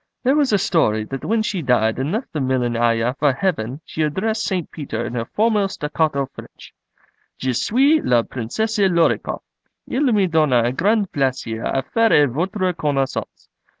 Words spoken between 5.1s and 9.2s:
her formal staccato French: 'Je suis la Princesse Lor i